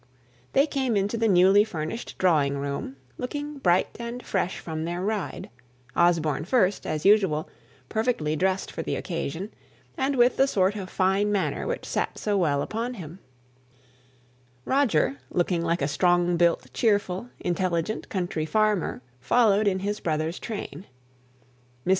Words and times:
They 0.53 0.65
came 0.65 0.97
into 0.97 1.15
the 1.15 1.27
newly 1.27 1.63
furnished 1.63 2.17
drawing 2.17 2.57
room, 2.57 2.95
looking 3.19 3.59
bright 3.59 3.97
and 3.99 4.25
fresh 4.25 4.57
from 4.57 4.83
their 4.83 4.99
ride: 4.99 5.51
Osborne 5.95 6.45
first, 6.45 6.87
as 6.87 7.05
usual, 7.05 7.47
perfectly 7.87 8.35
dressed 8.35 8.71
for 8.71 8.81
the 8.81 8.95
occasion, 8.95 9.53
and 9.95 10.15
with 10.15 10.37
the 10.37 10.47
sort 10.47 10.75
of 10.75 10.89
fine 10.89 11.31
manner 11.31 11.67
which 11.67 11.85
sate 11.85 12.17
so 12.17 12.35
well 12.35 12.63
upon 12.63 12.95
him; 12.95 13.19
Roger, 14.65 15.17
looking 15.29 15.61
like 15.61 15.83
a 15.83 15.87
strong 15.87 16.35
built, 16.35 16.73
cheerful, 16.73 17.29
intelligent 17.39 18.09
country 18.09 18.47
farmer, 18.47 19.03
followed 19.19 19.67
in 19.67 19.81
his 19.81 19.99
brother's 19.99 20.39
train. 20.39 20.87
Mrs. 21.85 21.89